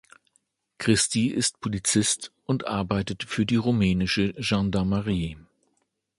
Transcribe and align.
Cristi 0.79 1.27
ist 1.27 1.59
Polizist 1.59 2.31
und 2.47 2.65
arbeitet 2.65 3.23
für 3.23 3.45
die 3.45 3.55
rumänische 3.57 4.33
Gendarmerie. 4.39 5.37